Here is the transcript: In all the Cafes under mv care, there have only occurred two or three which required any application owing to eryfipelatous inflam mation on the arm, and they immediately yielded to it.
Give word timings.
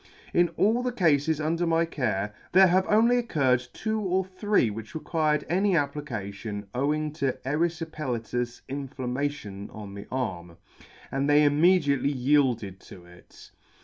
In 0.33 0.49
all 0.57 0.81
the 0.81 0.91
Cafes 0.91 1.39
under 1.39 1.67
mv 1.67 1.91
care, 1.91 2.33
there 2.53 2.65
have 2.65 2.87
only 2.89 3.17
occurred 3.19 3.67
two 3.71 3.99
or 3.99 4.25
three 4.25 4.71
which 4.71 4.95
required 4.95 5.45
any 5.47 5.77
application 5.77 6.65
owing 6.73 7.11
to 7.13 7.33
eryfipelatous 7.45 8.61
inflam 8.67 9.13
mation 9.13 9.67
on 9.71 9.93
the 9.93 10.07
arm, 10.11 10.57
and 11.11 11.29
they 11.29 11.43
immediately 11.43 12.11
yielded 12.11 12.79
to 12.79 13.05
it. 13.05 13.51